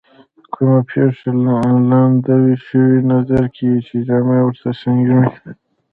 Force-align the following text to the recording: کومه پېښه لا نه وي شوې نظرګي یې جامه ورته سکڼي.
کومه 0.53 0.79
پېښه 0.89 1.29
لا 1.45 1.59
نه 2.25 2.35
وي 2.41 2.55
شوې 2.65 2.97
نظرګي 3.11 3.67
یې 3.87 3.97
جامه 4.07 4.37
ورته 4.45 4.69
سکڼي. 4.79 5.21